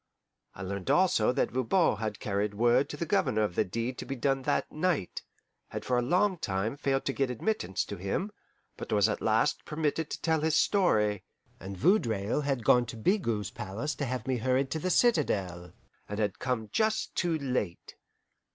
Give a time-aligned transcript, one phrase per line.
[0.55, 4.05] I learned also that Voban had carried word to the Governor of the deed to
[4.07, 5.21] be done that night;
[5.69, 8.31] had for a long time failed to get admittance to him,
[8.77, 11.23] but was at last permitted to tell his story;
[11.59, 15.71] and Vaudreuil had gone to Bigot's palace to have me hurried to the citadel,
[16.09, 17.93] and had come just too late.